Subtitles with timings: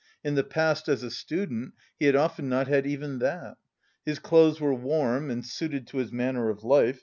[0.23, 3.57] In the past as a student he had often not had even that.
[4.03, 6.99] His clothes were warm and suited to his manner of life.